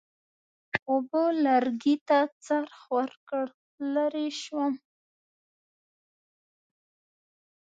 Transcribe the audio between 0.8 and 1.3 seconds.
اوبو